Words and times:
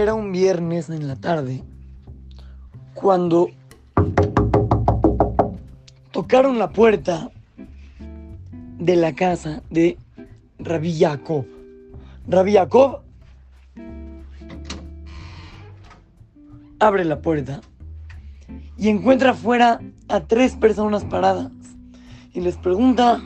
Era 0.00 0.14
un 0.14 0.32
viernes 0.32 0.88
en 0.88 1.06
la 1.06 1.16
tarde 1.16 1.62
cuando 2.94 3.50
tocaron 6.10 6.58
la 6.58 6.70
puerta 6.70 7.30
de 8.78 8.96
la 8.96 9.14
casa 9.14 9.62
de 9.68 9.98
Rabbi 10.58 10.98
Jacob. 10.98 11.44
Rabbi 12.26 12.54
Jacob 12.54 13.02
abre 16.78 17.04
la 17.04 17.20
puerta 17.20 17.60
y 18.78 18.88
encuentra 18.88 19.32
afuera 19.32 19.82
a 20.08 20.20
tres 20.20 20.56
personas 20.56 21.04
paradas 21.04 21.52
y 22.32 22.40
les 22.40 22.56
pregunta, 22.56 23.20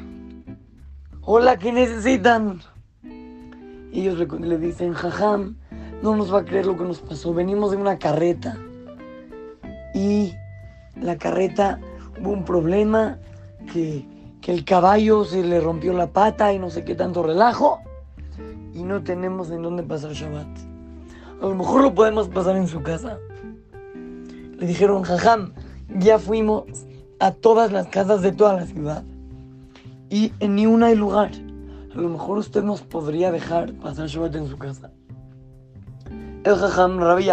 hola, 1.20 1.56
¿qué 1.56 1.70
necesitan? 1.70 2.62
Y 3.92 4.00
ellos 4.00 4.28
le 4.40 4.58
dicen, 4.58 4.92
jajam, 4.92 5.54
no 6.04 6.14
nos 6.14 6.32
va 6.32 6.40
a 6.40 6.44
creer 6.44 6.66
lo 6.66 6.76
que 6.76 6.84
nos 6.84 7.00
pasó, 7.00 7.32
venimos 7.32 7.70
de 7.70 7.78
una 7.78 7.98
carreta 7.98 8.58
y 9.94 10.34
la 11.00 11.16
carreta 11.16 11.80
hubo 12.20 12.30
un 12.30 12.44
problema 12.44 13.18
que, 13.72 14.06
que 14.42 14.52
el 14.52 14.66
caballo 14.66 15.24
se 15.24 15.42
le 15.42 15.60
rompió 15.60 15.94
la 15.94 16.08
pata 16.08 16.52
y 16.52 16.58
no 16.58 16.68
sé 16.68 16.84
qué 16.84 16.94
tanto 16.94 17.22
relajo 17.22 17.80
y 18.74 18.82
no 18.82 19.02
tenemos 19.02 19.50
en 19.50 19.62
dónde 19.62 19.82
pasar 19.82 20.12
Shabbat. 20.12 20.46
A 21.40 21.46
lo 21.46 21.54
mejor 21.54 21.80
lo 21.80 21.94
podemos 21.94 22.28
pasar 22.28 22.56
en 22.56 22.68
su 22.68 22.82
casa. 22.82 23.18
Le 23.94 24.66
dijeron, 24.66 25.04
jajam, 25.04 25.54
ya 25.88 26.18
fuimos 26.18 26.64
a 27.18 27.30
todas 27.30 27.72
las 27.72 27.86
casas 27.86 28.20
de 28.20 28.32
toda 28.32 28.52
la 28.52 28.66
ciudad 28.66 29.04
y 30.10 30.34
en 30.40 30.56
ni 30.56 30.66
una 30.66 30.88
hay 30.88 30.96
lugar. 30.96 31.30
A 31.94 31.98
lo 31.98 32.10
mejor 32.10 32.36
usted 32.36 32.62
nos 32.62 32.82
podría 32.82 33.32
dejar 33.32 33.72
pasar 33.72 34.08
Shabbat 34.08 34.34
en 34.34 34.48
su 34.48 34.58
casa. 34.58 34.92
El 36.44 36.56
jajam 36.56 36.98
Rabbi 36.98 37.30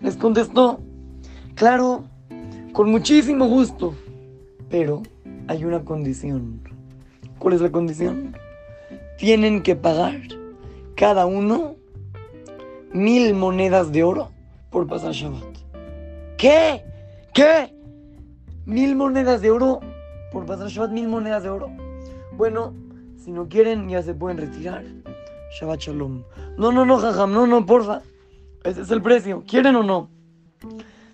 les 0.00 0.16
contestó, 0.16 0.80
claro, 1.54 2.04
con 2.72 2.90
muchísimo 2.90 3.46
gusto, 3.46 3.94
pero 4.70 5.02
hay 5.46 5.66
una 5.66 5.84
condición. 5.84 6.62
¿Cuál 7.38 7.54
es 7.54 7.60
la 7.60 7.70
condición? 7.70 8.34
Tienen 9.18 9.62
que 9.62 9.76
pagar 9.76 10.22
cada 10.94 11.26
uno 11.26 11.76
mil 12.94 13.34
monedas 13.34 13.92
de 13.92 14.04
oro 14.04 14.30
por 14.70 14.86
pasar 14.86 15.12
Shabbat. 15.12 15.58
¿Qué? 16.38 16.84
¿Qué? 17.34 17.74
Mil 18.64 18.96
monedas 18.96 19.42
de 19.42 19.50
oro 19.50 19.80
por 20.32 20.46
pasar 20.46 20.68
Shabbat, 20.68 20.92
mil 20.92 21.08
monedas 21.08 21.42
de 21.42 21.50
oro. 21.50 21.70
Bueno, 22.38 22.72
si 23.22 23.32
no 23.32 23.48
quieren, 23.48 23.86
ya 23.90 24.02
se 24.02 24.14
pueden 24.14 24.38
retirar. 24.38 24.82
Shabbat 25.60 25.80
Shalom. 25.80 26.22
No, 26.58 26.72
no, 26.72 26.84
no, 26.84 26.98
jajam, 26.98 27.32
no, 27.32 27.46
no, 27.46 27.64
porfa. 27.64 28.02
Ese 28.64 28.82
es 28.82 28.90
el 28.90 29.00
precio. 29.00 29.44
¿Quieren 29.46 29.76
o 29.76 29.84
no? 29.84 30.10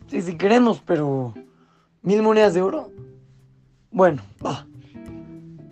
Sí, 0.06 0.22
sí 0.22 0.38
queremos, 0.38 0.82
pero 0.84 1.34
mil 2.00 2.22
monedas 2.22 2.54
de 2.54 2.62
oro. 2.62 2.90
Bueno, 3.90 4.22
va. 4.44 4.66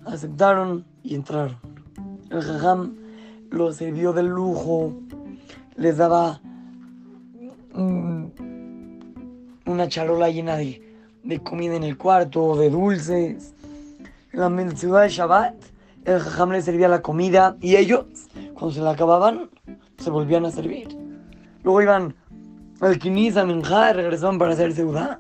Aceptaron 0.04 0.84
y 1.02 1.14
entraron. 1.14 1.56
El 2.30 2.42
jajam 2.42 2.96
los 3.50 3.76
sirvió 3.76 4.12
de 4.12 4.22
lujo. 4.22 4.92
Les 5.76 5.96
daba 5.96 6.42
una 9.64 9.88
charola 9.88 10.28
llena 10.28 10.56
de, 10.56 10.82
de 11.24 11.42
comida 11.42 11.76
en 11.76 11.84
el 11.84 11.96
cuarto, 11.96 12.56
de 12.58 12.68
dulces. 12.68 13.54
En 14.34 14.40
la 14.40 14.70
ciudad 14.76 15.02
de 15.02 15.08
Shabbat, 15.08 15.54
el 16.04 16.20
jajam 16.20 16.50
les 16.50 16.66
servía 16.66 16.88
la 16.88 17.00
comida 17.00 17.56
y 17.62 17.76
ellos, 17.76 18.04
cuando 18.62 18.76
se 18.76 18.80
la 18.80 18.92
acababan, 18.92 19.50
se 19.98 20.08
volvían 20.08 20.44
a 20.44 20.52
servir. 20.52 20.96
Luego 21.64 21.82
iban 21.82 22.14
al 22.80 22.96
Kiniz, 22.96 23.36
a 23.36 23.44
regresaban 23.44 24.38
para 24.38 24.52
hacer 24.52 24.72
ciudad. 24.72 25.18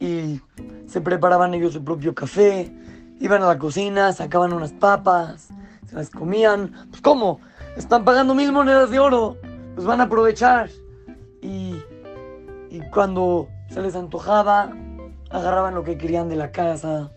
Y 0.00 0.40
se 0.88 1.00
preparaban 1.00 1.54
ellos 1.54 1.74
su 1.74 1.84
propio 1.84 2.12
café, 2.12 2.74
iban 3.20 3.44
a 3.44 3.46
la 3.46 3.58
cocina, 3.58 4.12
sacaban 4.12 4.52
unas 4.52 4.72
papas, 4.72 5.50
se 5.86 5.94
las 5.94 6.10
comían. 6.10 6.72
Pues 6.90 7.00
¿cómo? 7.00 7.38
Están 7.76 8.04
pagando 8.04 8.34
mil 8.34 8.50
monedas 8.50 8.90
de 8.90 8.98
oro, 8.98 9.36
pues 9.76 9.86
van 9.86 10.00
a 10.00 10.04
aprovechar. 10.04 10.68
Y, 11.42 11.76
y 12.70 12.80
cuando 12.92 13.46
se 13.68 13.80
les 13.80 13.94
antojaba, 13.94 14.72
agarraban 15.30 15.76
lo 15.76 15.84
que 15.84 15.96
querían 15.96 16.28
de 16.28 16.34
la 16.34 16.50
casa. 16.50 17.12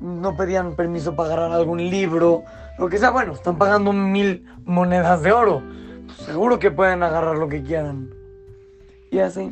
No 0.00 0.36
pedían 0.36 0.76
permiso 0.76 1.16
para 1.16 1.34
agarrar 1.34 1.52
algún 1.52 1.78
libro, 1.78 2.44
lo 2.78 2.88
que 2.88 2.98
sea. 2.98 3.10
Bueno, 3.10 3.32
están 3.32 3.56
pagando 3.56 3.92
mil 3.92 4.46
monedas 4.64 5.22
de 5.22 5.32
oro. 5.32 5.62
Pues 6.06 6.18
seguro 6.18 6.58
que 6.58 6.70
pueden 6.70 7.02
agarrar 7.02 7.38
lo 7.38 7.48
que 7.48 7.62
quieran. 7.62 8.10
Y 9.10 9.18
así 9.18 9.50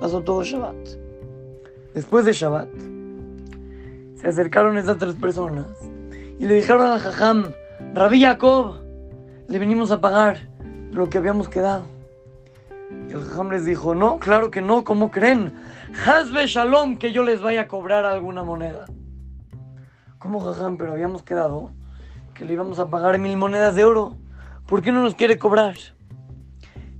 pasó 0.00 0.22
todo 0.22 0.42
Shabbat. 0.42 0.76
Después 1.94 2.24
de 2.24 2.32
Shabbat, 2.32 2.68
se 4.16 4.28
acercaron 4.28 4.78
esas 4.78 4.98
tres 4.98 5.14
personas 5.14 5.66
y 6.38 6.46
le 6.46 6.54
dijeron 6.54 6.82
a 6.86 6.98
Jajam, 6.98 7.52
Rabbi 7.94 8.20
Jacob, 8.20 8.76
le 9.48 9.58
venimos 9.58 9.90
a 9.90 10.00
pagar 10.00 10.48
lo 10.92 11.08
que 11.08 11.18
habíamos 11.18 11.48
quedado. 11.48 11.84
Y 13.08 13.12
el 13.12 13.24
Jajam 13.24 13.50
les 13.50 13.64
dijo, 13.64 13.94
no, 13.94 14.18
claro 14.18 14.50
que 14.50 14.60
no, 14.60 14.84
¿cómo 14.84 15.10
creen? 15.10 15.54
Hazbe 16.04 16.46
Shalom, 16.46 16.98
que 16.98 17.12
yo 17.12 17.22
les 17.22 17.40
vaya 17.40 17.62
a 17.62 17.68
cobrar 17.68 18.04
alguna 18.04 18.42
moneda. 18.42 18.86
¿Cómo 20.18 20.40
Jajam? 20.40 20.78
Pero 20.78 20.92
habíamos 20.92 21.22
quedado 21.22 21.70
que 22.34 22.44
le 22.44 22.54
íbamos 22.54 22.78
a 22.78 22.88
pagar 22.88 23.18
mil 23.18 23.36
monedas 23.36 23.74
de 23.74 23.84
oro. 23.84 24.16
¿Por 24.66 24.82
qué 24.82 24.90
no 24.90 25.02
nos 25.02 25.14
quiere 25.14 25.38
cobrar? 25.38 25.76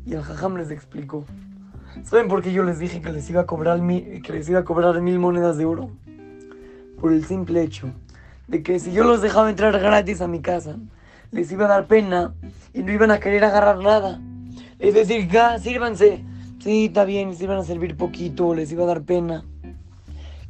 Y 0.04 0.12
el 0.12 0.22
Jajam 0.22 0.56
les 0.56 0.70
explicó. 0.70 1.24
¿Saben 2.04 2.28
por 2.28 2.42
qué 2.42 2.52
yo 2.52 2.62
les 2.62 2.78
dije 2.78 3.00
que 3.00 3.10
les 3.10 3.28
iba 3.30 3.40
a 3.40 3.46
cobrar 3.46 3.80
mil, 3.80 4.22
que 4.22 4.32
les 4.32 4.48
iba 4.48 4.60
a 4.60 4.64
cobrar 4.64 5.00
mil 5.00 5.18
monedas 5.18 5.56
de 5.56 5.64
oro? 5.64 5.90
Por 7.00 7.12
el 7.12 7.24
simple 7.24 7.62
hecho 7.62 7.90
de 8.48 8.62
que 8.62 8.78
si 8.78 8.92
yo 8.92 9.02
los 9.02 9.22
dejaba 9.22 9.48
entrar 9.48 9.78
gratis 9.78 10.20
a 10.20 10.28
mi 10.28 10.40
casa, 10.40 10.76
les 11.30 11.50
iba 11.50 11.64
a 11.64 11.68
dar 11.68 11.86
pena 11.86 12.34
y 12.74 12.82
no 12.82 12.92
iban 12.92 13.10
a 13.10 13.18
querer 13.18 13.44
agarrar 13.44 13.78
nada. 13.78 14.20
Es 14.78 14.94
decir, 14.94 15.28
ya, 15.28 15.58
sírvanse. 15.58 16.22
Sí, 16.58 16.86
está 16.86 17.04
bien, 17.04 17.30
les 17.30 17.40
iban 17.40 17.58
a 17.58 17.64
servir 17.64 17.96
poquito, 17.96 18.54
les 18.54 18.70
iba 18.72 18.84
a 18.84 18.86
dar 18.86 19.02
pena. 19.02 19.44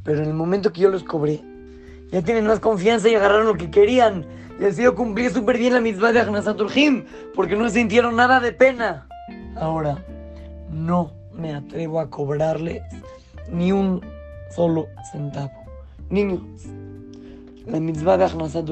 Pero 0.03 0.21
en 0.21 0.27
el 0.27 0.33
momento 0.33 0.73
que 0.73 0.81
yo 0.81 0.89
los 0.89 1.03
cobré, 1.03 1.41
ya 2.11 2.21
tienen 2.21 2.47
más 2.47 2.59
confianza 2.59 3.09
y 3.09 3.15
agarraron 3.15 3.47
lo 3.47 3.55
que 3.55 3.69
querían. 3.69 4.25
Y 4.59 4.65
así 4.65 4.83
yo 4.83 4.95
cumplí 4.95 5.29
súper 5.29 5.57
bien 5.57 5.73
la 5.73 5.81
misma 5.81 6.11
de 6.11 6.19
Agnasaturjim, 6.19 7.05
porque 7.35 7.55
no 7.55 7.69
sintieron 7.69 8.15
nada 8.15 8.39
de 8.39 8.51
pena. 8.51 9.07
Ahora, 9.55 10.03
no 10.71 11.11
me 11.33 11.53
atrevo 11.53 11.99
a 11.99 12.09
cobrarles 12.09 12.81
ni 13.51 13.71
un 13.71 14.01
solo 14.55 14.87
centavo. 15.11 15.51
Niños, 16.09 16.41
la 17.65 17.79
mitzvah 17.79 18.17
de 18.17 18.25
Achnasat 18.25 18.69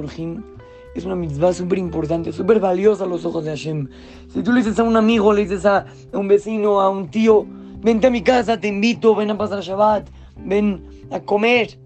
es 0.96 1.04
una 1.04 1.16
mitzvah 1.16 1.54
súper 1.54 1.78
importante, 1.78 2.32
súper 2.32 2.60
valiosa 2.60 3.04
a 3.04 3.08
los 3.08 3.26
ojos 3.26 3.44
de 3.44 3.52
Hashem. 3.52 3.90
Si 4.30 4.42
tú 4.42 4.54
le 4.54 4.62
dices 4.62 4.80
a 4.80 4.84
un 4.84 4.96
amigo, 4.96 5.34
le 5.34 5.42
dices 5.42 5.66
a 5.66 5.86
un 6.14 6.28
vecino, 6.28 6.80
a 6.80 6.90
un 6.90 7.10
tío, 7.10 7.46
vente 7.82 8.08
a 8.08 8.10
mi 8.10 8.24
casa, 8.24 8.60
te 8.60 8.70
invito, 8.70 9.14
ven 9.14 9.32
a 9.32 9.38
pasar 9.38 9.60
Shabbat, 9.62 10.08
ven 10.38 10.82
a 11.12 11.20
comer, 11.20 11.78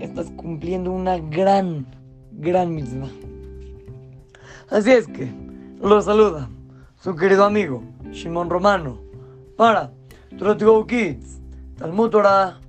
estás 0.00 0.30
cumpliendo 0.36 0.92
una 0.92 1.18
gran, 1.18 1.86
gran 2.32 2.74
mitzvah. 2.74 3.10
Así 4.70 4.90
es 4.90 5.06
que, 5.06 5.30
lo 5.80 6.00
saluda 6.00 6.48
su 7.00 7.14
querido 7.14 7.44
amigo, 7.44 7.82
Shimon 8.10 8.50
Romano, 8.50 8.98
para 9.56 9.92
Trot 10.38 10.62
Go 10.62 10.86
Kids, 10.86 11.40
Talmud 11.78 12.10
Torah. 12.10 12.60